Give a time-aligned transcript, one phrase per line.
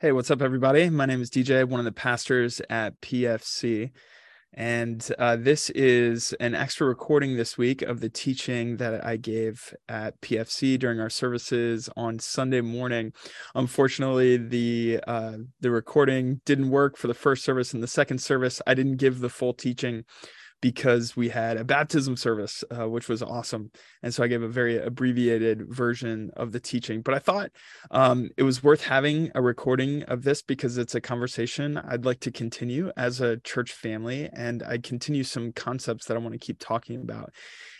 [0.00, 0.90] Hey, what's up, everybody?
[0.90, 3.90] My name is DJ, one of the pastors at PFC.
[4.54, 9.74] And uh, this is an extra recording this week of the teaching that I gave
[9.88, 13.12] at PFC during our services on Sunday morning.
[13.56, 18.62] Unfortunately, the uh, the recording didn't work for the first service and the second service.
[18.68, 20.04] I didn't give the full teaching
[20.60, 23.70] because we had a baptism service, uh, which was awesome.
[24.02, 27.02] And so I gave a very abbreviated version of the teaching.
[27.02, 27.50] But I thought
[27.90, 32.20] um, it was worth having a recording of this because it's a conversation I'd like
[32.20, 34.28] to continue as a church family.
[34.32, 37.32] And I continue some concepts that I want to keep talking about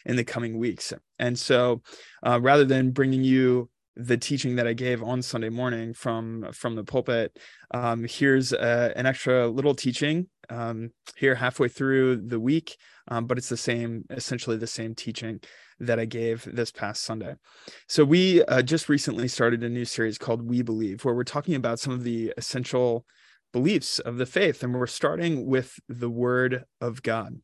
[0.06, 0.92] in the coming weeks.
[1.18, 1.82] And so
[2.24, 6.76] uh, rather than bringing you the teaching that I gave on Sunday morning from from
[6.76, 7.36] the pulpit.
[7.74, 12.76] Um, here's a, an extra little teaching um, here halfway through the week,
[13.08, 15.40] um, but it's the same, essentially the same teaching
[15.80, 17.34] that I gave this past Sunday.
[17.88, 21.54] So we uh, just recently started a new series called We Believe, where we're talking
[21.54, 23.04] about some of the essential
[23.52, 27.40] beliefs of the faith, and we're starting with the Word of God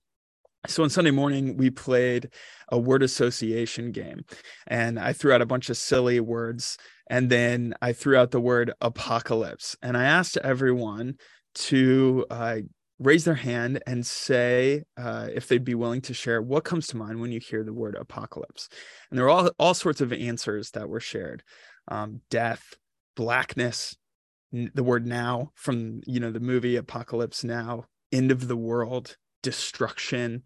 [0.67, 2.31] so on Sunday morning, we played
[2.69, 4.25] a word association game,
[4.67, 6.79] and I threw out a bunch of silly words,
[7.09, 11.17] and then I threw out the word apocalypse, and I asked everyone
[11.55, 12.59] to uh,
[12.99, 16.97] raise their hand and say uh, if they'd be willing to share what comes to
[16.97, 18.69] mind when you hear the word apocalypse.
[19.11, 21.43] And there were all all sorts of answers that were shared:
[21.89, 22.75] um, death,
[23.17, 23.97] blackness,
[24.53, 30.43] the word now from you know the movie Apocalypse Now, end of the world destruction,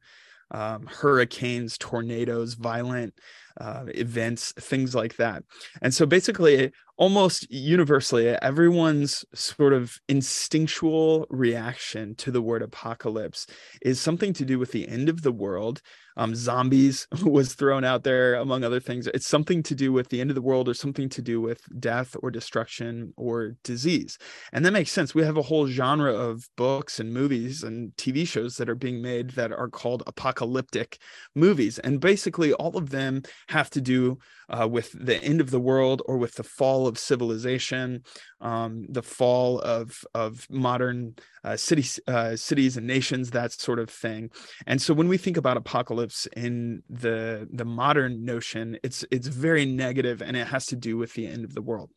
[0.50, 3.14] um, hurricanes, tornadoes, violent
[3.60, 5.42] uh, events, things like that.
[5.82, 13.46] And so basically, almost universally, everyone's sort of instinctual reaction to the word apocalypse
[13.82, 15.80] is something to do with the end of the world.
[16.19, 19.06] Um, zombies was thrown out there, among other things.
[19.06, 21.62] It's something to do with the end of the world or something to do with
[21.80, 24.19] death or destruction or disease.
[24.53, 25.15] And that makes sense.
[25.15, 29.00] We have a whole genre of books and movies and TV shows that are being
[29.00, 30.98] made that are called apocalyptic
[31.34, 31.78] movies.
[31.78, 36.03] And basically, all of them have to do uh, with the end of the world
[36.06, 38.03] or with the fall of civilization,
[38.41, 43.91] um, the fall of of modern uh, cities, uh, cities and nations, that sort of
[43.91, 44.31] thing.
[44.66, 49.66] And so when we think about apocalypse in the the modern notion, it's it's very
[49.66, 51.91] negative and it has to do with the end of the world.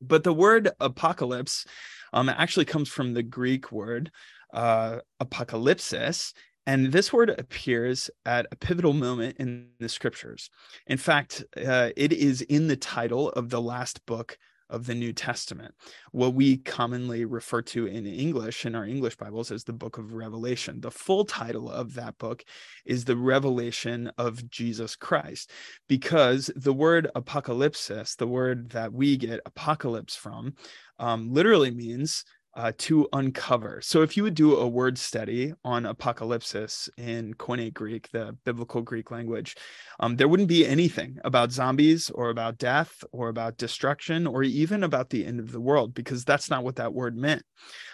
[0.00, 1.66] But the word apocalypse
[2.12, 4.10] um, actually comes from the Greek word
[4.52, 6.32] uh, apocalypsis,
[6.66, 10.50] and this word appears at a pivotal moment in the scriptures.
[10.86, 14.38] In fact, uh, it is in the title of the last book
[14.70, 15.74] of the New Testament,
[16.12, 20.12] what we commonly refer to in English, in our English Bibles, as the book of
[20.12, 20.80] Revelation.
[20.80, 22.44] The full title of that book
[22.84, 25.50] is the revelation of Jesus Christ,
[25.88, 30.54] because the word apocalypsis, the word that we get apocalypse from,
[30.98, 32.24] um, literally means
[32.58, 33.80] uh, to uncover.
[33.80, 38.82] So, if you would do a word study on apocalypsis in Koine Greek, the biblical
[38.82, 39.54] Greek language,
[40.00, 44.82] um, there wouldn't be anything about zombies or about death or about destruction or even
[44.82, 47.44] about the end of the world, because that's not what that word meant.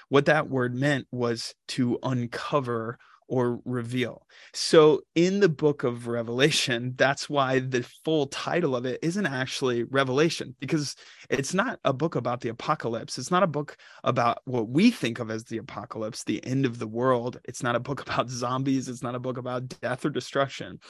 [0.09, 2.99] What that word meant was to uncover
[3.29, 4.27] or reveal.
[4.53, 9.85] So in the book of Revelation, that's why the full title of it isn't actually
[9.85, 10.97] Revelation, because
[11.31, 13.19] it's not a book about the apocalypse.
[13.19, 16.79] It's not a book about what we think of as the apocalypse, the end of
[16.79, 17.41] the world.
[17.45, 18.89] It's not a book about zombies.
[18.89, 20.81] It's not a book about death or destruction.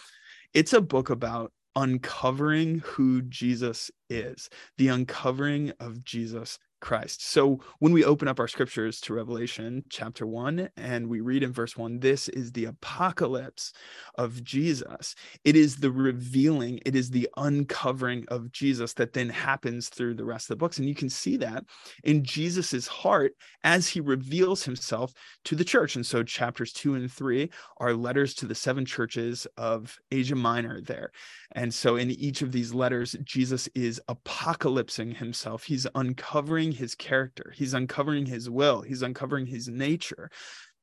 [0.52, 7.26] It's a book about uncovering who Jesus is, the uncovering of Jesus Christ.
[7.26, 11.50] So when we open up our scriptures to Revelation chapter 1 and we read in
[11.50, 13.72] verse 1, this is the apocalypse
[14.16, 15.14] of Jesus.
[15.44, 20.26] It is the revealing, it is the uncovering of Jesus that then happens through the
[20.26, 20.76] rest of the books.
[20.76, 21.64] And you can see that
[22.04, 25.14] in Jesus's heart as he reveals himself
[25.44, 25.96] to the church.
[25.96, 30.82] And so chapters 2 and 3 are letters to the seven churches of Asia Minor
[30.82, 31.12] there.
[31.52, 35.64] And so in each of these letters, Jesus is apocalypsing himself.
[35.64, 40.30] He's uncovering his character, he's uncovering his will, he's uncovering his nature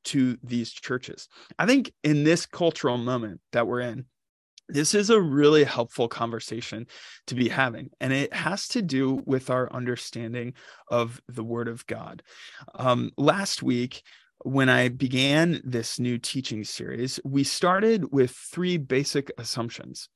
[0.04, 1.28] to these churches.
[1.58, 4.06] I think in this cultural moment that we're in,
[4.68, 6.86] this is a really helpful conversation
[7.26, 10.54] to be having, and it has to do with our understanding
[10.88, 12.22] of the Word of God.
[12.74, 14.02] Um, last week,
[14.44, 20.08] when I began this new teaching series, we started with three basic assumptions.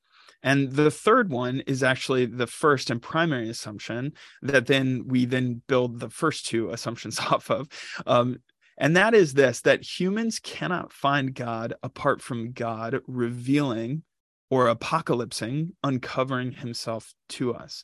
[0.43, 5.61] And the third one is actually the first and primary assumption that then we then
[5.67, 7.67] build the first two assumptions off of.
[8.05, 8.39] Um,
[8.77, 14.03] and that is this that humans cannot find God apart from God revealing
[14.49, 17.83] or apocalypsing, uncovering himself to us.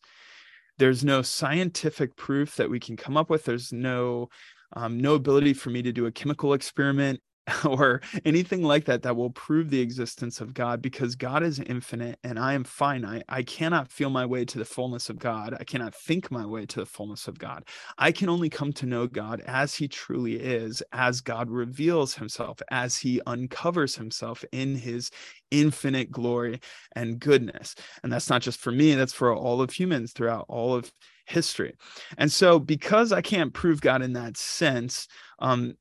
[0.78, 4.30] there's no scientific proof that we can come up with there's no
[4.76, 7.20] um, no ability for me to do a chemical experiment
[7.66, 12.18] or anything like that that will prove the existence of God because God is infinite
[12.24, 13.24] and I am finite.
[13.28, 15.56] I cannot feel my way to the fullness of God.
[15.60, 17.66] I cannot think my way to the fullness of God.
[17.98, 22.62] I can only come to know God as he truly is, as God reveals himself,
[22.72, 25.12] as he uncovers himself in his
[25.52, 26.62] infinite glory
[26.96, 27.76] and goodness.
[28.04, 30.92] And that's not just for me, that's for all of humans throughout all of
[31.26, 31.74] history.
[32.18, 35.08] And so, because I can't prove God in that sense,
[35.40, 35.76] um,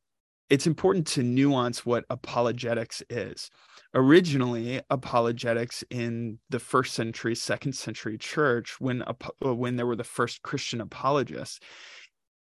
[0.53, 3.51] it's important to nuance what apologetics is.
[3.95, 9.15] Originally, apologetics in the first century, second century church, when uh,
[9.55, 11.59] when there were the first Christian apologists,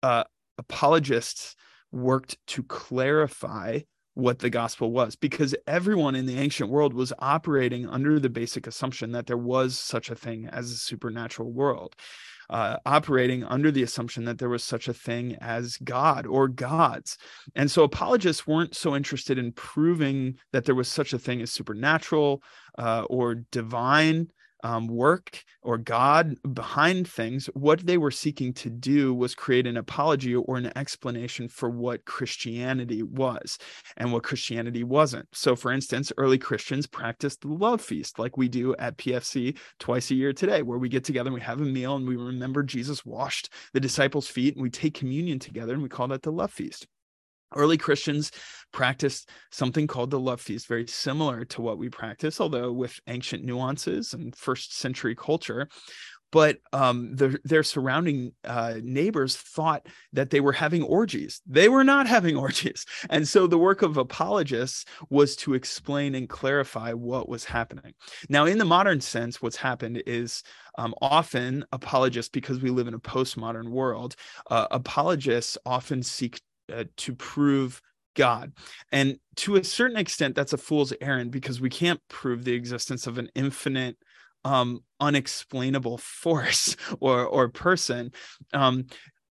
[0.02, 0.24] uh,
[0.58, 1.56] apologists
[1.92, 3.80] worked to clarify
[4.12, 8.66] what the gospel was because everyone in the ancient world was operating under the basic
[8.66, 11.96] assumption that there was such a thing as a supernatural world
[12.50, 17.18] uh, operating under the assumption that there was such a thing as God or gods.
[17.54, 21.52] And so apologists weren't so interested in proving that there was such a thing as
[21.52, 22.42] supernatural
[22.78, 24.28] uh, or divine
[24.64, 29.76] um, work or God behind things, what they were seeking to do was create an
[29.76, 33.58] apology or an explanation for what Christianity was
[33.98, 35.28] and what Christianity wasn't.
[35.32, 40.10] So, for instance, early Christians practiced the love feast like we do at PFC twice
[40.10, 42.62] a year today, where we get together and we have a meal and we remember
[42.62, 46.32] Jesus washed the disciples' feet and we take communion together and we call that the
[46.32, 46.86] love feast.
[47.54, 48.30] Early Christians
[48.72, 53.44] practiced something called the love feast, very similar to what we practice, although with ancient
[53.44, 55.68] nuances and first century culture.
[56.34, 61.40] But um, the, their surrounding uh, neighbors thought that they were having orgies.
[61.46, 62.84] They were not having orgies.
[63.08, 67.94] And so the work of apologists was to explain and clarify what was happening.
[68.28, 70.42] Now, in the modern sense, what's happened is
[70.76, 74.16] um, often apologists, because we live in a postmodern world,
[74.50, 76.40] uh, apologists often seek
[76.72, 77.80] uh, to prove
[78.14, 78.52] God.
[78.92, 83.06] And to a certain extent, that's a fool's errand because we can't prove the existence
[83.06, 83.96] of an infinite,
[84.44, 88.12] um, unexplainable force or or person.
[88.52, 88.86] Um,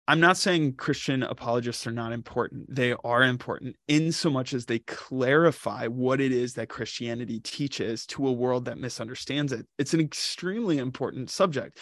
[0.07, 2.75] I'm not saying Christian apologists are not important.
[2.75, 8.05] They are important in so much as they clarify what it is that Christianity teaches
[8.07, 9.65] to a world that misunderstands it.
[9.77, 11.77] It's an extremely important subject.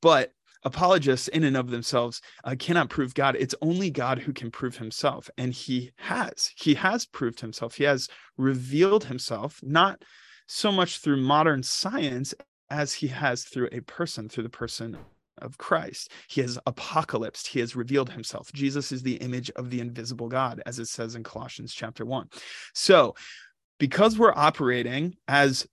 [0.00, 0.32] But
[0.64, 3.36] apologists in and of themselves uh, cannot prove God.
[3.38, 5.30] It's only God who can prove himself.
[5.38, 6.50] And he has.
[6.56, 7.74] He has proved himself.
[7.74, 10.02] He has revealed himself, not
[10.46, 12.34] so much through modern science
[12.70, 14.96] as he has through a person, through the person
[15.38, 16.10] of Christ.
[16.28, 18.52] He has apocalypsed, he has revealed himself.
[18.52, 22.28] Jesus is the image of the invisible God, as it says in Colossians chapter 1.
[22.74, 23.14] So,
[23.78, 25.66] because we're operating as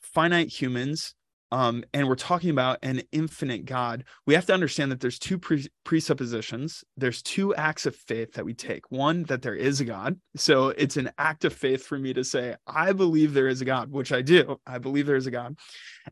[0.00, 1.14] finite humans
[1.52, 5.38] um, and we're talking about an infinite God, we have to understand that there's two
[5.38, 6.84] pre- presuppositions.
[6.96, 8.90] There's two acts of faith that we take.
[8.90, 10.20] One, that there is a God.
[10.36, 13.64] So it's an act of faith for me to say, I believe there is a
[13.64, 14.60] God, which I do.
[14.66, 15.58] I believe there is a God.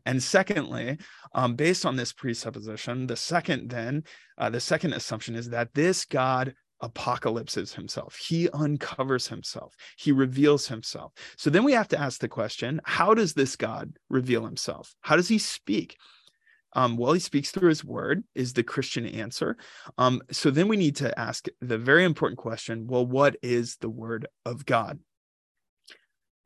[0.05, 0.97] And secondly,
[1.33, 4.03] um, based on this presupposition, the second then,
[4.37, 8.15] uh, the second assumption is that this God apocalypses himself.
[8.15, 9.75] He uncovers himself.
[9.97, 11.13] He reveals himself.
[11.37, 14.93] So then we have to ask the question how does this God reveal himself?
[15.01, 15.97] How does he speak?
[16.73, 19.57] Um, well, he speaks through his word, is the Christian answer.
[19.97, 23.89] Um, so then we need to ask the very important question well, what is the
[23.89, 24.99] word of God?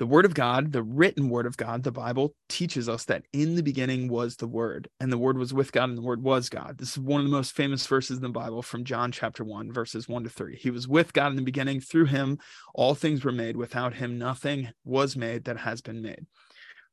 [0.03, 3.55] The word of God, the written word of God, the Bible teaches us that in
[3.55, 6.49] the beginning was the word, and the word was with God, and the word was
[6.49, 6.77] God.
[6.77, 9.71] This is one of the most famous verses in the Bible from John chapter 1,
[9.71, 10.57] verses 1 to 3.
[10.57, 11.79] He was with God in the beginning.
[11.79, 12.37] Through him,
[12.75, 13.55] all things were made.
[13.55, 16.25] Without him, nothing was made that has been made.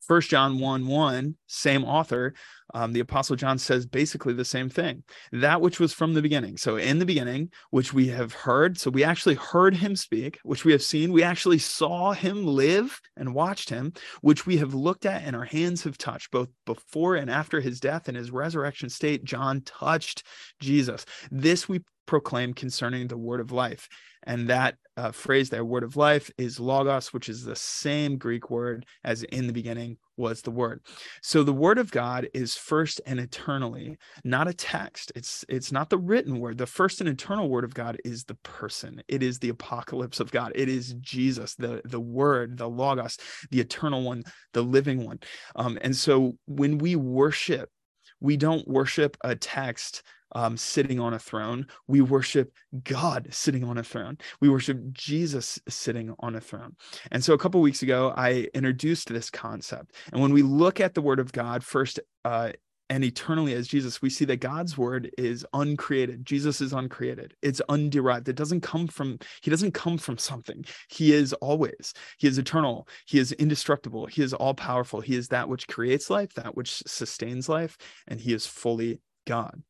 [0.01, 2.35] First John 1 1, same author,
[2.75, 5.03] um, the Apostle John says basically the same thing.
[5.33, 6.57] That which was from the beginning.
[6.57, 10.65] So, in the beginning, which we have heard, so we actually heard him speak, which
[10.65, 15.07] we have seen, we actually saw him live and watched him, which we have looked
[15.07, 18.89] at and our hands have touched, both before and after his death and his resurrection
[18.89, 19.25] state.
[19.25, 20.25] John touched
[20.61, 21.05] Jesus.
[21.31, 21.81] This we
[22.11, 23.89] proclaim concerning the word of life.
[24.25, 28.51] And that uh, phrase there, word of life, is logos, which is the same Greek
[28.51, 30.81] word as in the beginning was the word.
[31.23, 35.13] So the word of God is first and eternally, not a text.
[35.15, 36.59] It's it's not the written word.
[36.59, 39.01] The first and eternal word of God is the person.
[39.07, 40.51] It is the apocalypse of God.
[40.57, 43.19] It is Jesus, the the word, the logos,
[43.53, 45.21] the eternal one, the living one.
[45.55, 47.71] Um, and so when we worship,
[48.19, 51.67] we don't worship a text um, sitting on a throne.
[51.87, 52.53] We worship
[52.85, 54.19] God sitting on a throne.
[54.41, 56.77] We worship Jesus sitting on a throne.
[57.11, 59.95] And so a couple weeks ago, I introduced this concept.
[60.13, 62.53] And when we look at the Word of God, first uh,
[62.91, 66.27] and eternally as Jesus, we see that God's word is uncreated.
[66.27, 67.35] Jesus is uncreated.
[67.41, 68.29] It's underived.
[68.29, 70.65] It doesn't come from, he doesn't come from something.
[70.89, 72.89] He is always, he is eternal.
[73.07, 74.07] He is indestructible.
[74.07, 75.01] He is all powerful.
[75.01, 79.63] He is that which creates life, that which sustains life, and he is fully God.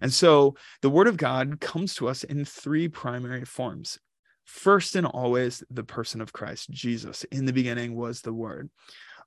[0.00, 3.98] And so the word of God comes to us in three primary forms.
[4.44, 7.24] First and always, the person of Christ, Jesus.
[7.24, 8.70] In the beginning was the word.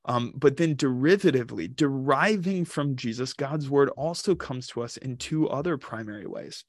[0.06, 5.48] Um, but then derivatively, deriving from Jesus, God's word also comes to us in two
[5.48, 6.66] other primary ways.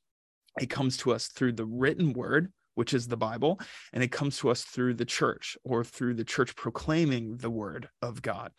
[0.60, 3.60] It comes to us through the written word, which is the Bible,
[3.92, 7.88] and it comes to us through the church or through the church proclaiming the word
[8.00, 8.52] of God.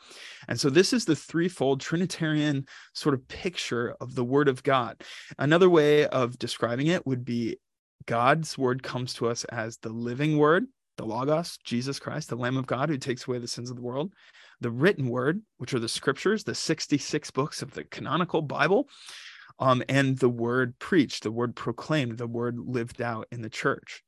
[0.48, 5.01] And so this is the threefold Trinitarian sort of picture of the word of God.
[5.38, 7.58] Another way of describing it would be
[8.05, 10.65] God's word comes to us as the living word,
[10.98, 13.82] the Logos, Jesus Christ, the Lamb of God who takes away the sins of the
[13.82, 14.13] world
[14.63, 18.88] the written word, which are the scriptures, the 66 books of the canonical Bible,
[19.60, 24.04] um, and the word preached, the word proclaimed, the word lived out in the church.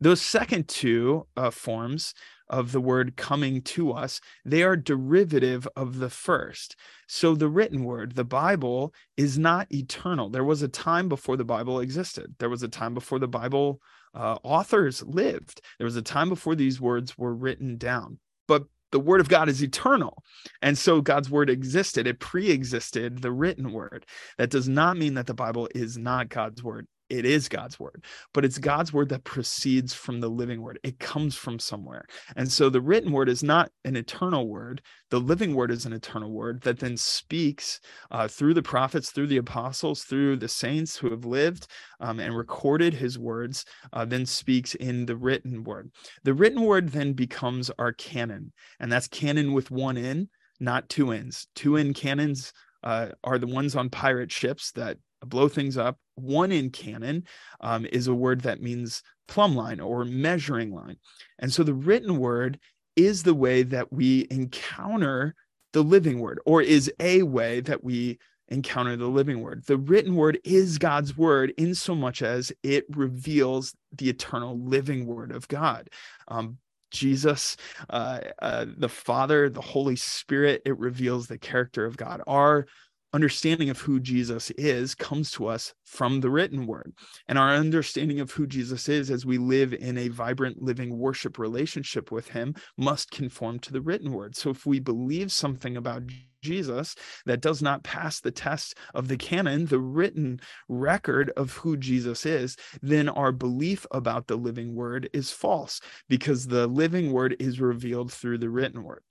[0.00, 2.14] Those second two uh, forms
[2.48, 6.76] of the word coming to us, they are derivative of the first.
[7.06, 10.30] So the written word, the Bible, is not eternal.
[10.30, 12.34] There was a time before the Bible existed.
[12.38, 13.80] There was a time before the Bible
[14.14, 15.60] uh, authors lived.
[15.78, 18.18] There was a time before these words were written down.
[18.46, 20.22] But the word of God is eternal.
[20.62, 24.06] And so God's word existed, it pre existed the written word.
[24.38, 28.04] That does not mean that the Bible is not God's word it is God's word,
[28.34, 30.78] but it's God's word that proceeds from the living word.
[30.82, 32.04] It comes from somewhere.
[32.36, 34.82] And so the written word is not an eternal word.
[35.10, 39.28] The living word is an eternal word that then speaks uh, through the prophets, through
[39.28, 41.66] the apostles, through the saints who have lived
[42.00, 45.90] um, and recorded his words, uh, then speaks in the written word.
[46.24, 50.28] The written word then becomes our canon, and that's canon with one N,
[50.60, 51.46] not two N's.
[51.54, 55.98] Two N canons uh, are the ones on pirate ships that blow things up.
[56.18, 57.24] One in canon
[57.60, 60.96] um, is a word that means plumb line or measuring line.
[61.38, 62.58] And so the written word
[62.96, 65.34] is the way that we encounter
[65.72, 69.62] the living word, or is a way that we encounter the living word.
[69.66, 75.06] The written word is God's word in so much as it reveals the eternal living
[75.06, 75.90] word of God.
[76.28, 76.58] Um,
[76.90, 77.56] Jesus,
[77.90, 82.22] uh, uh, the Father, the Holy Spirit, it reveals the character of God.
[82.26, 82.66] Our
[83.12, 86.92] understanding of who Jesus is comes to us from the written word.
[87.28, 91.38] And our understanding of who Jesus is as we live in a vibrant living worship
[91.38, 94.36] relationship with him must conform to the written word.
[94.36, 96.02] So if we believe something about
[96.42, 96.94] Jesus
[97.26, 102.26] that does not pass the test of the canon, the written record of who Jesus
[102.26, 107.60] is, then our belief about the living word is false because the living word is
[107.60, 109.02] revealed through the written word.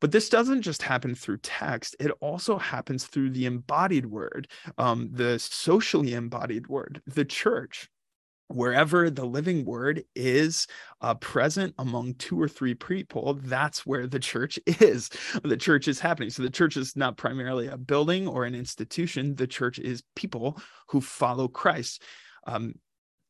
[0.00, 5.08] But this doesn't just happen through text, it also happens through the embodied word, um,
[5.12, 7.88] the socially embodied word, the church.
[8.50, 10.66] Wherever the living word is
[11.02, 15.10] uh, present among two or three people that's where the church is.
[15.44, 16.30] The church is happening.
[16.30, 20.58] So the church is not primarily a building or an institution the church is people
[20.88, 22.02] who follow christ.
[22.46, 22.72] Um,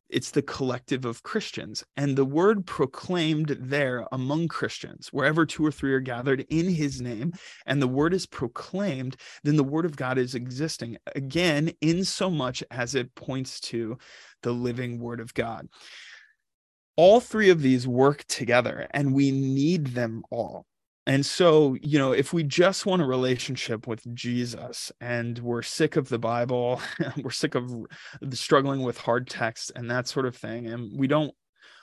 [0.09, 1.85] it's the collective of Christians.
[1.97, 7.01] And the word proclaimed there among Christians, wherever two or three are gathered in his
[7.01, 7.33] name,
[7.67, 12.31] and the word is proclaimed, then the word of God is existing again, in so
[12.31, 13.99] much as it points to
[14.43, 15.69] the living word of God.
[16.97, 20.67] All three of these work together, and we need them all.
[21.09, 25.97] And so, you know, if we just want a relationship with Jesus and we're sick
[25.97, 26.83] of the Bible,
[27.23, 27.73] we're sick of
[28.33, 31.35] struggling with hard texts and that sort of thing, and we don't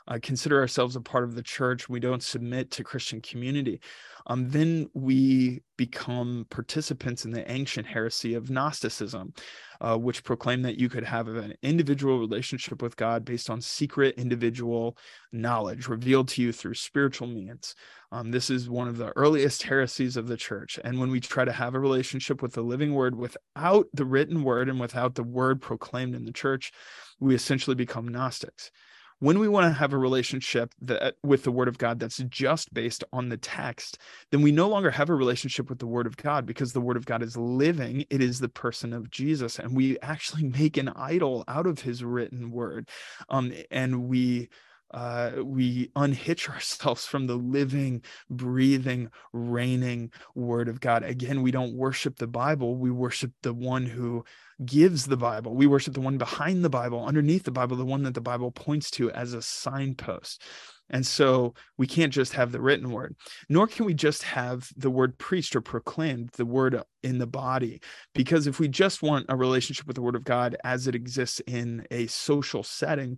[0.08, 3.82] uh, consider ourselves a part of the church, we don't submit to Christian community,
[4.28, 9.34] um, then we become participants in the ancient heresy of Gnosticism,
[9.82, 14.16] uh, which proclaimed that you could have an individual relationship with God based on secret
[14.18, 14.98] individual
[15.32, 17.76] knowledge revealed to you through spiritual means.
[18.12, 20.80] Um, this is one of the earliest heresies of the church.
[20.84, 24.44] And when we try to have a relationship with the living word without the written
[24.44, 26.72] word and without the word proclaimed in the church,
[27.20, 28.72] we essentially become Gnostics
[29.20, 32.74] when we want to have a relationship that with the word of god that's just
[32.74, 33.98] based on the text
[34.32, 36.98] then we no longer have a relationship with the word of god because the word
[36.98, 40.90] of god is living it is the person of jesus and we actually make an
[40.96, 42.90] idol out of his written word
[43.30, 44.50] um, and we
[44.92, 51.04] uh, we unhitch ourselves from the living, breathing, reigning Word of God.
[51.04, 54.24] Again, we don't worship the Bible, we worship the one who
[54.64, 55.54] gives the Bible.
[55.54, 58.52] We worship the one behind the Bible, underneath the Bible, the one that the Bible
[58.52, 60.42] points to as a signpost.
[60.90, 63.16] And so we can't just have the written word,
[63.50, 67.82] nor can we just have the word preached or proclaimed, the word in the body.
[68.14, 71.42] Because if we just want a relationship with the word of God as it exists
[71.48, 73.18] in a social setting,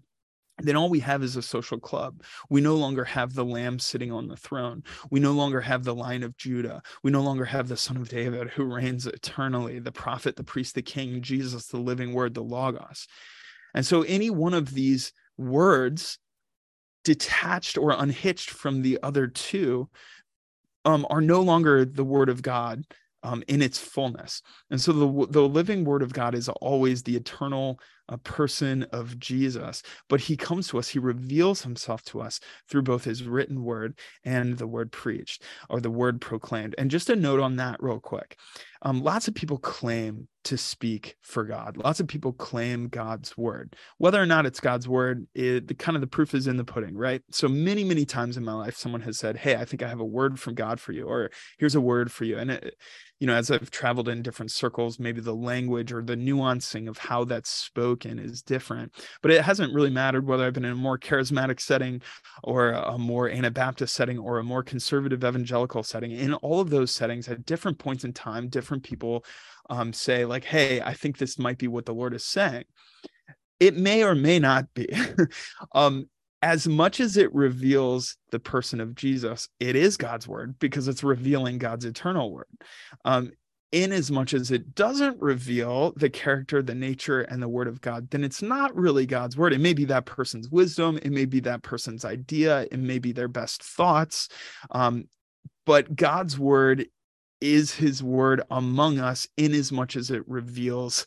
[0.60, 2.24] then all we have is a social club.
[2.50, 4.84] We no longer have the lamb sitting on the throne.
[5.12, 6.82] We no longer have the lion of Judah.
[7.04, 10.76] We no longer have the son of David who reigns eternally, the prophet, the priest,
[10.76, 13.08] the king, Jesus, the living word, the Logos.
[13.76, 16.18] And so any one of these words
[17.04, 19.90] detached or unhitched from the other two
[20.86, 22.84] um, are no longer the word of God
[23.24, 24.42] um, in its fullness.
[24.72, 29.20] And so the, the living word of God is always the eternal uh, person of
[29.20, 29.84] Jesus.
[30.10, 33.98] But he comes to us, he reveals himself to us through both his written word
[34.24, 36.76] and the word preached or the word proclaimed.
[36.78, 38.38] And just a note on that, real quick
[38.82, 41.78] um, lots of people claim to speak for God.
[41.78, 43.76] Lots of people claim God's word.
[43.98, 46.64] Whether or not it's God's word, it, the kind of the proof is in the
[46.64, 47.22] pudding, right?
[47.32, 50.00] So many, many times in my life, someone has said, "Hey, I think I have
[50.00, 52.76] a word from God for you," or "Here's a word for you." And it,
[53.20, 57.00] you know, as I've traveled in different circles, maybe the language or the nuancing of
[57.00, 58.94] how that's spoken is different.
[59.22, 62.02] But it hasn't really mattered whether I've been in a more charismatic setting
[62.44, 66.12] or a more Anabaptist setting or a more conservative evangelical setting.
[66.12, 69.24] In all of those settings, at different points in time, different people
[69.70, 72.64] um, say like hey i think this might be what the lord is saying
[73.60, 74.88] it may or may not be
[75.76, 76.08] um,
[76.42, 81.04] as much as it reveals the person of jesus it is god's word because it's
[81.04, 82.46] revealing god's eternal word
[83.06, 83.32] um,
[83.72, 87.82] in as much as it doesn't reveal the character, the nature, and the word of
[87.82, 89.54] God, then it's not really God's word.
[89.54, 93.12] It may be that person's wisdom, it may be that person's idea, it may be
[93.12, 94.30] their best thoughts.
[94.72, 95.10] Um,
[95.66, 96.88] but God's word
[97.42, 101.06] is his word among us in as much as it reveals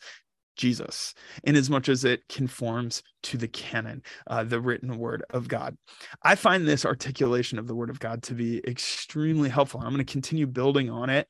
[0.55, 5.47] Jesus, in as much as it conforms to the canon, uh, the written word of
[5.47, 5.75] God.
[6.23, 9.81] I find this articulation of the word of God to be extremely helpful.
[9.81, 11.27] I'm going to continue building on it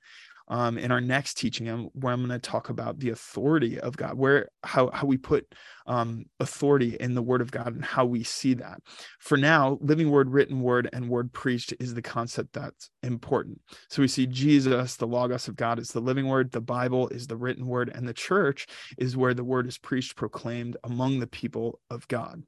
[0.52, 4.18] um, in our next teaching, where I'm going to talk about the authority of God,
[4.18, 5.56] where how how we put
[5.88, 8.82] um, authority in the Word of God and how we see that.
[9.20, 13.62] For now, living Word, written Word, and Word preached is the concept that's important.
[13.90, 17.28] So we see Jesus, the Logos of God, is the living Word, the Bible is
[17.28, 21.28] the written Word, and the church is where the Word is preached, proclaimed among the
[21.28, 22.44] people of God.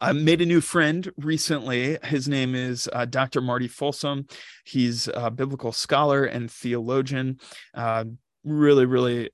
[0.00, 1.98] I made a new friend recently.
[2.02, 3.40] His name is uh, Dr.
[3.40, 4.26] Marty Folsom.
[4.64, 7.38] He's a biblical scholar and theologian.
[7.72, 8.04] Uh,
[8.44, 9.30] really, really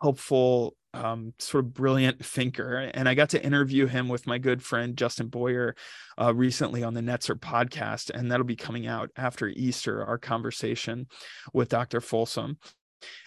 [0.00, 2.90] helpful, um, sort of brilliant thinker.
[2.94, 5.74] And I got to interview him with my good friend Justin Boyer
[6.20, 10.04] uh, recently on the Netzer podcast, and that'll be coming out after Easter.
[10.04, 11.06] Our conversation
[11.52, 12.00] with Dr.
[12.00, 12.58] Folsom.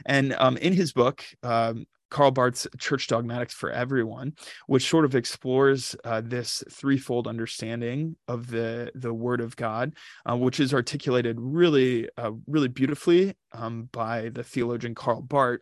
[0.05, 4.33] And um, in his book, um, Karl Barth's Church Dogmatics for Everyone,
[4.67, 9.93] which sort of explores uh, this threefold understanding of the the Word of God,
[10.29, 15.61] uh, which is articulated really, uh, really beautifully um, by the theologian Karl Barth.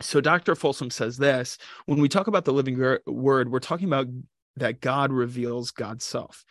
[0.00, 0.54] So Dr.
[0.54, 4.06] Folsom says this: when we talk about the living Word, we're talking about
[4.56, 6.44] that God reveals God's self.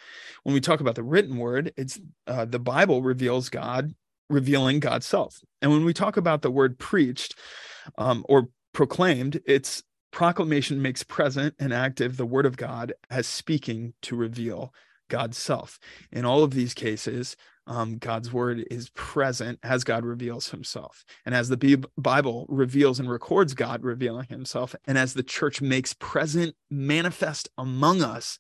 [0.43, 3.93] When we talk about the written Word, it's uh, the Bible reveals God
[4.29, 5.39] revealing God's self.
[5.61, 7.35] And when we talk about the word preached,
[7.97, 13.95] um, or proclaimed, its proclamation makes present and active the word of God as speaking
[14.03, 14.71] to reveal
[15.09, 15.79] God's self.
[16.11, 17.35] In all of these cases,
[17.65, 21.03] um, God's word is present as God reveals himself.
[21.25, 25.95] And as the Bible reveals and records God revealing himself, and as the church makes
[25.95, 28.37] present, manifest among us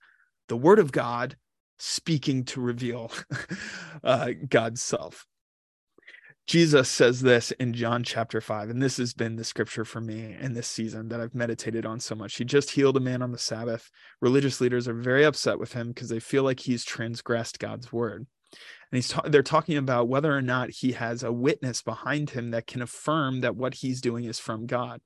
[0.49, 1.35] the word of God
[1.79, 3.11] speaking to reveal
[4.03, 5.25] uh, God's self.
[6.47, 10.33] Jesus says this in John chapter 5, and this has been the scripture for me
[10.39, 12.37] in this season that I've meditated on so much.
[12.37, 13.91] He just healed a man on the Sabbath.
[14.21, 18.27] Religious leaders are very upset with him because they feel like he's transgressed God's word.
[18.91, 22.51] And he's ta- they're talking about whether or not he has a witness behind him
[22.51, 25.01] that can affirm that what he's doing is from God.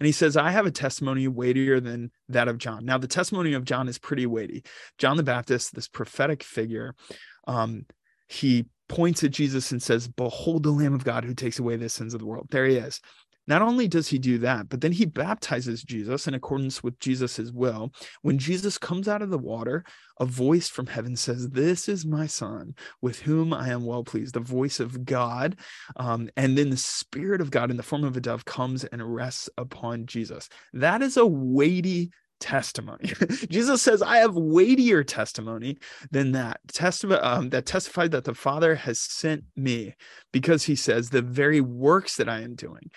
[0.00, 2.84] And he says, I have a testimony weightier than that of John.
[2.84, 4.64] Now, the testimony of John is pretty weighty.
[4.98, 6.96] John the Baptist, this prophetic figure,
[7.46, 7.86] um,
[8.26, 11.88] he points at Jesus and says, Behold the Lamb of God who takes away the
[11.88, 12.48] sins of the world.
[12.50, 13.00] There he is.
[13.46, 17.50] Not only does he do that, but then he baptizes Jesus in accordance with Jesus'
[17.50, 17.92] will.
[18.20, 19.84] When Jesus comes out of the water,
[20.20, 24.34] a voice from heaven says, This is my son with whom I am well pleased,
[24.34, 25.56] the voice of God.
[25.96, 29.14] Um, and then the Spirit of God in the form of a dove comes and
[29.14, 30.50] rests upon Jesus.
[30.74, 33.12] That is a weighty testimony.
[33.48, 35.78] Jesus says, I have weightier testimony
[36.10, 36.60] than that.
[36.68, 39.94] Testimony um, that testified that the Father has sent me,
[40.32, 42.90] because he says, the very works that I am doing,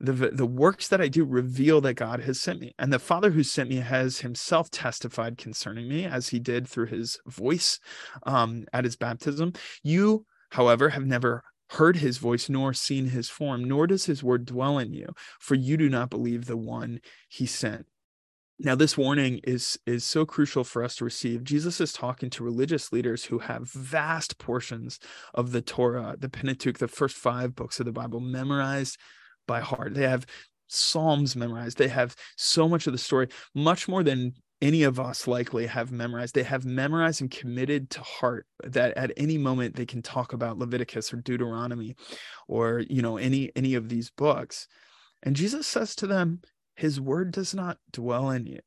[0.00, 3.30] the the works that I do reveal that God has sent me, and the Father
[3.30, 7.78] who sent me has Himself testified concerning me, as He did through His voice
[8.24, 9.52] um, at His baptism.
[9.82, 14.46] You, however, have never heard His voice nor seen His form, nor does His word
[14.46, 15.08] dwell in you,
[15.40, 17.86] for you do not believe the one He sent.
[18.58, 21.44] Now, this warning is is so crucial for us to receive.
[21.44, 24.98] Jesus is talking to religious leaders who have vast portions
[25.34, 28.98] of the Torah, the Pentateuch, the first five books of the Bible memorized
[29.46, 29.94] by heart.
[29.94, 30.26] They have
[30.68, 31.76] Psalms memorized.
[31.76, 35.92] They have so much of the story, much more than any of us likely have
[35.92, 36.34] memorized.
[36.34, 40.58] They have memorized and committed to heart that at any moment they can talk about
[40.58, 41.94] Leviticus or Deuteronomy
[42.48, 44.66] or, you know, any any of these books.
[45.22, 46.40] And Jesus says to them,
[46.76, 48.60] his word does not dwell in you.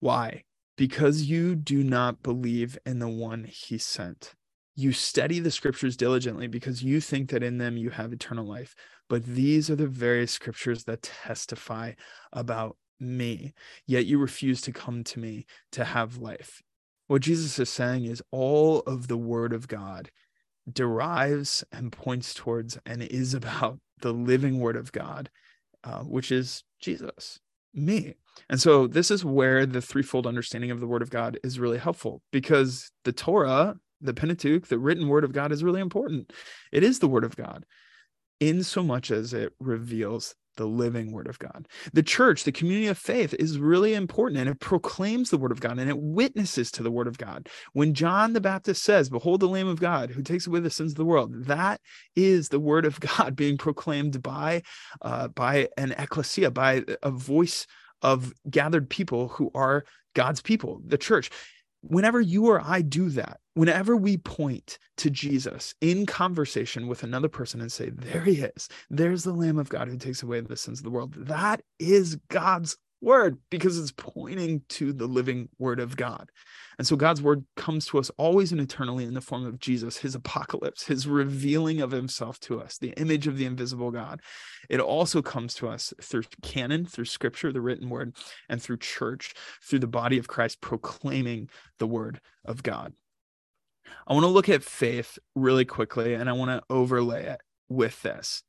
[0.00, 0.44] Why?
[0.76, 4.34] Because you do not believe in the one he sent.
[4.74, 8.74] You study the scriptures diligently because you think that in them you have eternal life.
[9.08, 11.92] But these are the very scriptures that testify
[12.32, 13.52] about me,
[13.86, 16.62] yet you refuse to come to me to have life.
[17.08, 20.10] What Jesus is saying is all of the word of God
[20.72, 25.28] derives and points towards and is about the living word of God,
[25.84, 27.38] uh, which is Jesus,
[27.74, 28.14] me.
[28.48, 31.78] And so this is where the threefold understanding of the word of God is really
[31.78, 36.32] helpful because the Torah, the Pentateuch, the written word of God is really important.
[36.70, 37.64] It is the word of God
[38.40, 41.66] in so much as it reveals the living word of God.
[41.92, 45.60] The church, the community of faith is really important and it proclaims the word of
[45.60, 47.48] God and it witnesses to the word of God.
[47.72, 50.92] When John the Baptist says, Behold the Lamb of God who takes away the sins
[50.92, 51.80] of the world, that
[52.16, 54.62] is the word of God being proclaimed by,
[55.00, 57.66] uh, by an ecclesia, by a voice
[58.02, 59.84] of gathered people who are
[60.14, 61.30] God's people, the church
[61.82, 67.28] whenever you or I do that, whenever we point to Jesus in conversation with another
[67.28, 70.56] person and say, There he is, there's the Lamb of God who takes away the
[70.56, 75.80] sins of the world, that is God's word because it's pointing to the living word
[75.80, 76.30] of God.
[76.78, 79.98] And so God's word comes to us always and eternally in the form of Jesus,
[79.98, 84.20] his apocalypse, his revealing of himself to us, the image of the invisible God.
[84.70, 88.14] It also comes to us through canon, through scripture, the written word,
[88.48, 92.94] and through church, through the body of Christ proclaiming the word of God.
[94.06, 98.00] I want to look at faith really quickly and I want to overlay it with
[98.02, 98.42] this.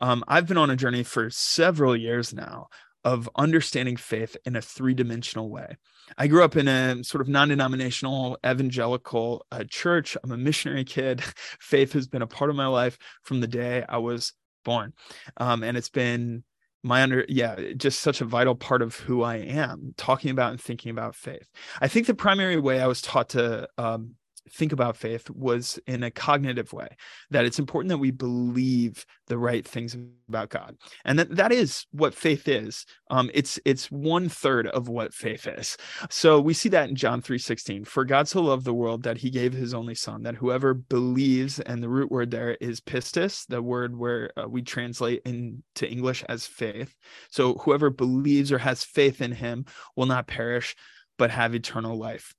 [0.00, 2.68] Um, I've been on a journey for several years now
[3.04, 5.76] of understanding faith in a three dimensional way.
[6.18, 10.16] I grew up in a sort of non denominational evangelical uh, church.
[10.22, 11.22] I'm a missionary kid.
[11.60, 14.32] faith has been a part of my life from the day I was
[14.64, 14.92] born.
[15.36, 16.44] Um, and it's been
[16.82, 20.58] my under yeah just such a vital part of who i am talking about and
[20.60, 21.46] thinking about faith
[21.80, 24.14] i think the primary way i was taught to um,
[24.52, 26.88] think about faith was in a cognitive way
[27.30, 29.96] that it's important that we believe the right things
[30.28, 30.76] about god.
[31.04, 32.84] And that that is what faith is.
[33.10, 35.76] Um it's it's one third of what faith is.
[36.10, 39.18] So we see that in john 3 16 for god so loved the world that
[39.18, 43.46] he gave his only son that whoever believes and the root word there is pistis
[43.46, 46.94] the word where uh, we translate into english as faith.
[47.30, 50.76] So whoever believes or has faith in him will not perish
[51.18, 52.34] but have eternal life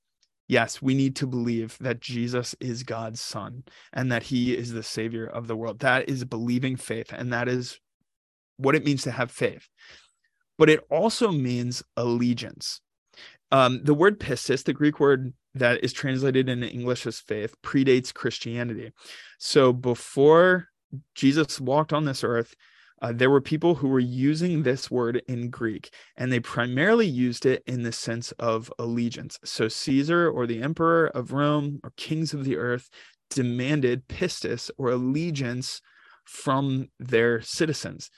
[0.52, 4.82] yes, we need to believe that Jesus is God's son and that he is the
[4.82, 5.78] savior of the world.
[5.78, 7.80] That is believing faith, and that is
[8.58, 9.68] what it means to have faith.
[10.58, 12.82] But it also means allegiance.
[13.50, 18.12] Um, the word pistis, the Greek word that is translated in English as faith, predates
[18.12, 18.92] Christianity.
[19.38, 20.68] So before
[21.14, 22.54] Jesus walked on this earth,
[23.02, 27.44] uh, there were people who were using this word in Greek, and they primarily used
[27.44, 29.38] it in the sense of allegiance.
[29.44, 32.88] So Caesar or the emperor of Rome or kings of the earth
[33.28, 35.82] demanded pistis or allegiance
[36.24, 38.08] from their citizens.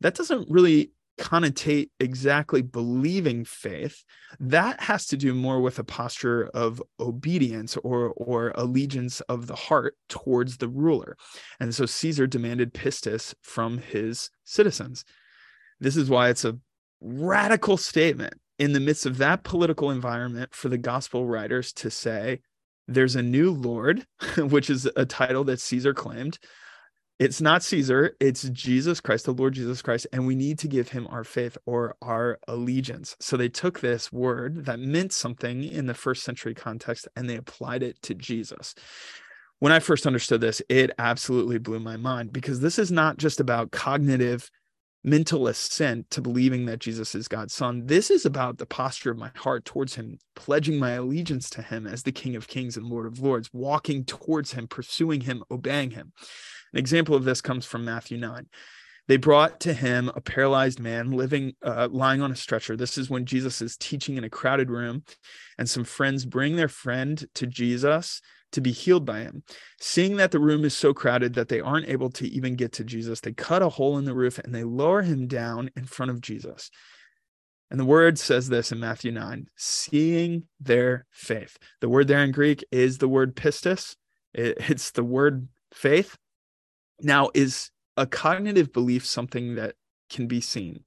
[0.00, 4.04] That doesn't really connotate exactly believing faith
[4.38, 9.54] that has to do more with a posture of obedience or or allegiance of the
[9.54, 11.16] heart towards the ruler.
[11.58, 15.04] And so caesar demanded pistis from his citizens.
[15.80, 16.58] This is why it's a
[17.00, 22.40] radical statement in the midst of that political environment for the gospel writers to say
[22.88, 24.06] there's a new lord
[24.38, 26.38] which is a title that caesar claimed
[27.18, 30.90] it's not Caesar, it's Jesus Christ, the Lord Jesus Christ, and we need to give
[30.90, 33.16] him our faith or our allegiance.
[33.20, 37.36] So they took this word that meant something in the first century context and they
[37.36, 38.74] applied it to Jesus.
[39.60, 43.40] When I first understood this, it absolutely blew my mind because this is not just
[43.40, 44.50] about cognitive
[45.02, 47.86] mental assent to believing that Jesus is God's son.
[47.86, 51.86] This is about the posture of my heart towards him, pledging my allegiance to him
[51.86, 55.92] as the King of Kings and Lord of Lords, walking towards him, pursuing him, obeying
[55.92, 56.12] him.
[56.76, 58.48] An example of this comes from Matthew 9.
[59.08, 62.76] They brought to him a paralyzed man living, uh, lying on a stretcher.
[62.76, 65.02] This is when Jesus is teaching in a crowded room,
[65.56, 68.20] and some friends bring their friend to Jesus
[68.52, 69.42] to be healed by him.
[69.80, 72.84] Seeing that the room is so crowded that they aren't able to even get to
[72.84, 76.10] Jesus, they cut a hole in the roof and they lower him down in front
[76.10, 76.70] of Jesus.
[77.70, 81.56] And the word says this in Matthew 9 seeing their faith.
[81.80, 83.96] The word there in Greek is the word pistis,
[84.34, 86.18] it's the word faith.
[87.00, 89.74] Now, is a cognitive belief something that
[90.10, 90.84] can be seen?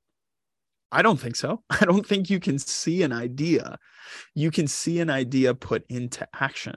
[0.91, 1.63] I don't think so.
[1.69, 3.78] I don't think you can see an idea.
[4.34, 6.76] You can see an idea put into action.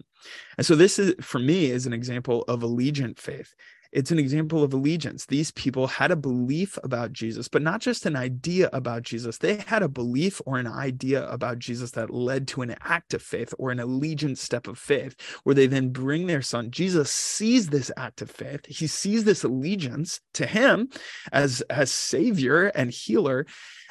[0.59, 3.55] And so this is for me is an example of allegiant faith.
[3.93, 5.27] It's an example of allegiance.
[5.27, 9.37] These people had a belief about Jesus, but not just an idea about Jesus.
[9.37, 13.21] They had a belief or an idea about Jesus that led to an act of
[13.21, 16.71] faith or an allegiance step of faith, where they then bring their son.
[16.71, 18.65] Jesus sees this act of faith.
[18.65, 20.89] He sees this allegiance to him
[21.31, 23.45] as, as savior and healer.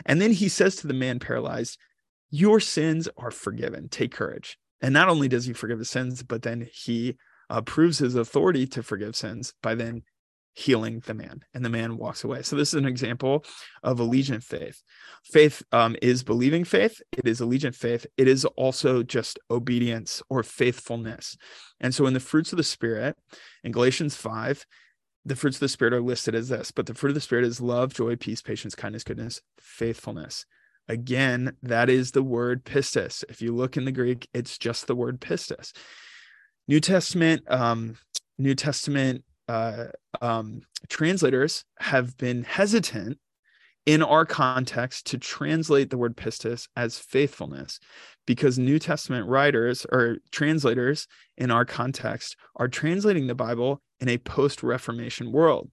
[0.07, 1.77] And then he says to the man paralyzed,
[2.31, 3.87] Your sins are forgiven.
[3.87, 4.57] Take courage.
[4.81, 7.17] And not only does he forgive his sins, but then he
[7.51, 10.01] uh, proves his authority to forgive sins by then
[10.53, 12.41] healing the man and the man walks away.
[12.41, 13.45] So this is an example
[13.83, 14.81] of allegiant faith.
[15.23, 17.01] Faith um, is believing faith.
[17.11, 18.05] It is allegiant faith.
[18.17, 21.37] It is also just obedience or faithfulness.
[21.79, 23.17] And so in the fruits of the spirit
[23.63, 24.65] in galatians 5
[25.23, 27.45] the fruits of the spirit are listed as this but the fruit of the spirit
[27.45, 30.45] is love joy peace patience kindness goodness faithfulness.
[30.87, 33.23] Again that is the word pistis.
[33.29, 35.73] If you look in the greek it's just the word pistis
[36.71, 37.97] New Testament, um,
[38.37, 39.87] New Testament uh,
[40.21, 43.19] um, translators have been hesitant
[43.85, 47.81] in our context to translate the word pistis as faithfulness
[48.25, 51.07] because New Testament writers or translators
[51.37, 55.69] in our context are translating the Bible in a post Reformation world.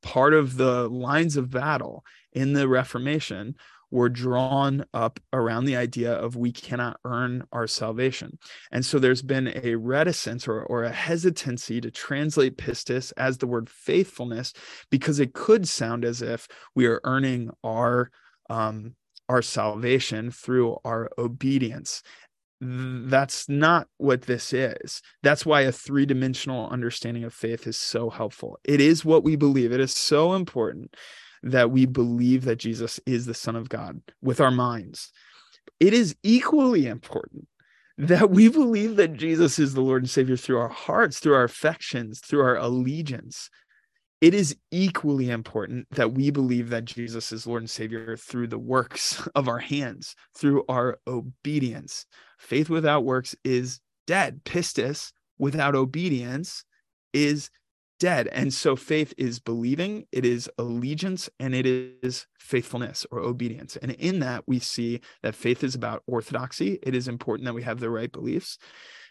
[0.00, 3.54] Part of the lines of battle in the Reformation
[3.90, 8.38] were drawn up around the idea of we cannot earn our salvation.
[8.70, 13.46] And so there's been a reticence or, or a hesitancy to translate pistis as the
[13.46, 14.52] word faithfulness
[14.90, 18.10] because it could sound as if we are earning our
[18.50, 18.94] um,
[19.28, 22.02] our salvation through our obedience
[22.60, 25.00] that's not what this is.
[25.22, 28.58] That's why a three dimensional understanding of faith is so helpful.
[28.64, 29.72] It is what we believe.
[29.72, 30.94] It is so important
[31.42, 35.12] that we believe that Jesus is the Son of God with our minds.
[35.80, 37.46] It is equally important
[37.96, 41.44] that we believe that Jesus is the Lord and Savior through our hearts, through our
[41.44, 43.50] affections, through our allegiance.
[44.20, 48.58] It is equally important that we believe that Jesus is Lord and Savior through the
[48.58, 52.06] works of our hands, through our obedience.
[52.38, 54.42] Faith without works is dead.
[54.44, 56.64] Pistis without obedience
[57.12, 57.50] is
[57.98, 58.28] dead.
[58.28, 63.76] And so faith is believing, it is allegiance, and it is faithfulness or obedience.
[63.76, 66.78] And in that, we see that faith is about orthodoxy.
[66.82, 68.58] It is important that we have the right beliefs.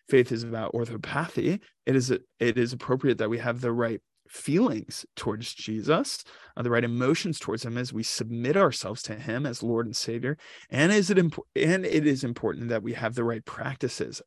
[0.09, 1.59] Faith is about orthopathy.
[1.85, 6.23] It is it is appropriate that we have the right feelings towards Jesus,
[6.55, 9.95] uh, the right emotions towards him as we submit ourselves to him as Lord and
[9.95, 10.37] Savior.
[10.69, 14.21] And is it imp- and it is important that we have the right practices,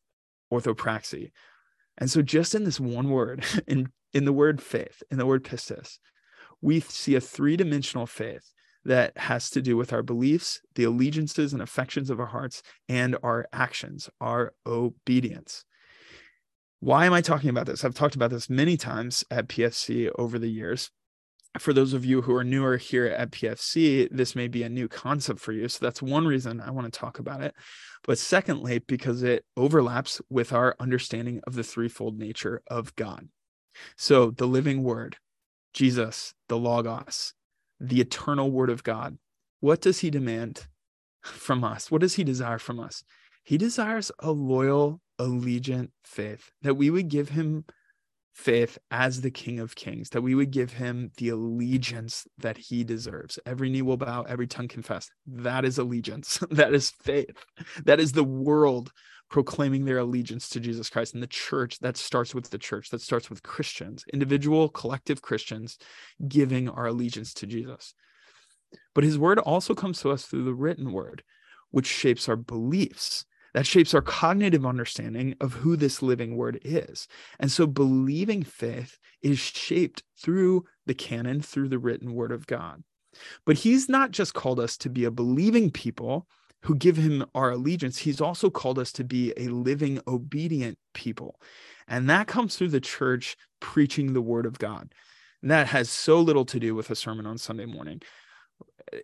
[0.52, 1.30] orthopraxy.
[1.98, 5.44] And so just in this one word, in in the word faith, in the word
[5.44, 5.98] pistis,
[6.60, 8.52] we see a three dimensional faith
[8.84, 13.16] that has to do with our beliefs, the allegiances and affections of our hearts, and
[13.22, 15.64] our actions, our obedience.
[16.80, 17.84] Why am I talking about this?
[17.84, 20.90] I've talked about this many times at PFC over the years.
[21.58, 24.88] For those of you who are newer here at PFC, this may be a new
[24.88, 25.68] concept for you.
[25.68, 27.54] So that's one reason I want to talk about it.
[28.04, 33.28] But secondly, because it overlaps with our understanding of the threefold nature of God.
[33.96, 35.16] So the living word,
[35.74, 37.34] Jesus, the Logos,
[37.78, 39.18] the eternal word of God,
[39.60, 40.66] what does he demand
[41.22, 41.90] from us?
[41.90, 43.04] What does he desire from us?
[43.44, 47.64] He desires a loyal, allegiant faith, that we would give him
[48.32, 52.84] faith as the King of Kings, that we would give him the allegiance that he
[52.84, 53.38] deserves.
[53.44, 55.10] Every knee will bow, every tongue confess.
[55.26, 56.38] That is allegiance.
[56.50, 57.44] that is faith.
[57.84, 58.92] That is the world
[59.30, 61.14] proclaiming their allegiance to Jesus Christ.
[61.14, 65.78] And the church, that starts with the church, that starts with Christians, individual, collective Christians
[66.28, 67.94] giving our allegiance to Jesus.
[68.94, 71.22] But his word also comes to us through the written word,
[71.70, 73.24] which shapes our beliefs.
[73.52, 77.08] That shapes our cognitive understanding of who this living word is.
[77.40, 82.84] And so believing faith is shaped through the canon, through the written word of God.
[83.44, 86.28] But he's not just called us to be a believing people,
[86.62, 91.40] who give him our allegiance, he's also called us to be a living, obedient people.
[91.88, 94.92] And that comes through the church preaching the word of God.
[95.42, 98.02] And that has so little to do with a sermon on Sunday morning.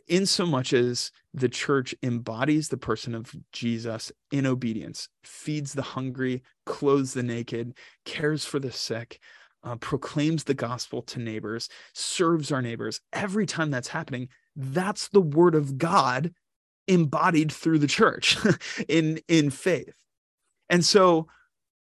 [0.09, 5.83] In so much as the church embodies the person of Jesus in obedience, feeds the
[5.83, 9.21] hungry, clothes the naked, cares for the sick,
[9.63, 13.01] uh, proclaims the gospel to neighbors, serves our neighbors.
[13.13, 16.33] Every time that's happening, that's the word of God
[16.89, 18.37] embodied through the church
[18.89, 19.95] in in faith.
[20.69, 21.29] And so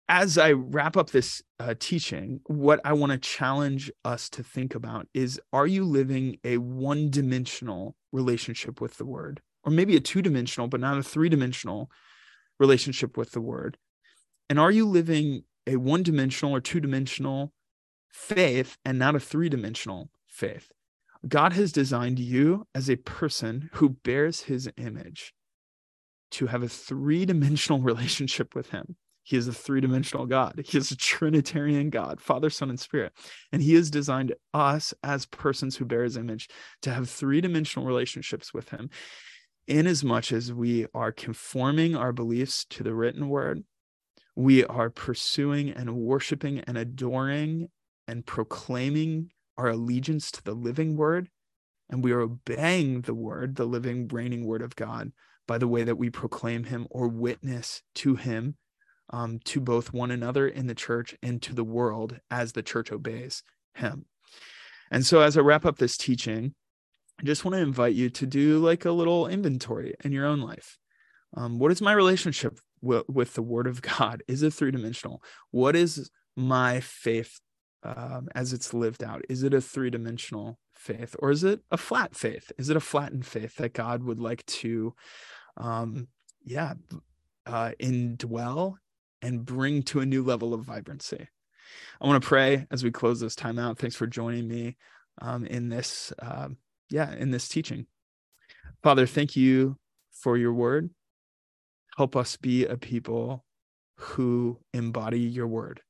[0.08, 4.74] as I wrap up this uh, teaching, what I want to challenge us to think
[4.74, 10.00] about is are you living a one dimensional relationship with the word, or maybe a
[10.00, 11.90] two dimensional, but not a three dimensional
[12.60, 13.78] relationship with the word?
[14.50, 17.52] And are you living a one dimensional or two dimensional
[18.12, 20.70] faith and not a three dimensional faith?
[21.26, 25.32] God has designed you as a person who bears his image
[26.32, 28.96] to have a three dimensional relationship with him.
[29.24, 30.62] He is a three dimensional God.
[30.66, 33.12] He is a Trinitarian God, Father, Son, and Spirit.
[33.52, 36.48] And He has designed us as persons who bear His image
[36.82, 38.90] to have three dimensional relationships with Him,
[39.66, 43.64] in as much as we are conforming our beliefs to the written word,
[44.36, 47.68] we are pursuing and worshiping and adoring
[48.06, 51.28] and proclaiming our allegiance to the living word,
[51.90, 55.12] and we are obeying the word, the living, reigning word of God,
[55.46, 58.56] by the way that we proclaim Him or witness to Him
[59.10, 62.90] um, to both one another in the church and to the world as the church
[62.90, 63.42] obeys
[63.74, 64.06] him.
[64.90, 66.54] And so, as I wrap up this teaching,
[67.20, 70.40] I just want to invite you to do like a little inventory in your own
[70.40, 70.78] life.
[71.36, 74.22] Um, what is my relationship w- with the Word of God?
[74.28, 75.22] Is it three dimensional?
[75.50, 77.40] What is my faith
[77.84, 79.22] um, as it's lived out?
[79.28, 82.50] Is it a three dimensional faith or is it a flat faith?
[82.58, 84.94] Is it a flattened faith that God would like to,
[85.56, 86.08] um,
[86.44, 86.74] yeah,
[87.46, 88.76] uh, indwell
[89.22, 91.28] and bring to a new level of vibrancy.
[92.00, 93.78] I want to pray as we close this time out.
[93.78, 94.76] Thanks for joining me
[95.20, 96.58] um, in this, um,
[96.90, 97.86] yeah, in this teaching.
[98.82, 99.78] Father, thank you
[100.12, 100.90] for your word.
[101.96, 103.44] Help us be a people
[103.96, 105.80] who embody your word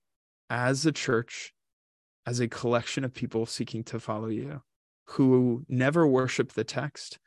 [0.50, 1.54] as a church,
[2.26, 4.62] as a collection of people seeking to follow you,
[5.06, 7.18] who never worship the text,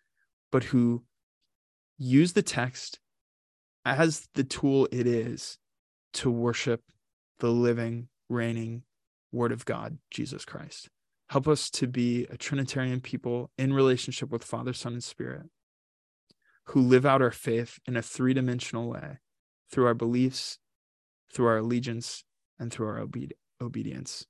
[0.51, 1.03] but who
[1.97, 2.99] use the text
[3.85, 5.57] as the tool it is
[6.13, 6.81] to worship
[7.39, 8.83] the living, reigning
[9.31, 10.89] Word of God, Jesus Christ.
[11.29, 15.49] Help us to be a Trinitarian people in relationship with Father, Son, and Spirit
[16.67, 19.19] who live out our faith in a three dimensional way
[19.71, 20.59] through our beliefs,
[21.33, 22.23] through our allegiance,
[22.59, 23.31] and through our obe-
[23.61, 24.25] obedience.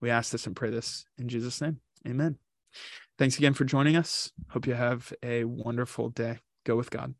[0.00, 1.80] We ask this and pray this in Jesus' name.
[2.06, 2.38] Amen.
[3.18, 4.32] Thanks again for joining us.
[4.48, 6.38] Hope you have a wonderful day.
[6.64, 7.14] Go with God.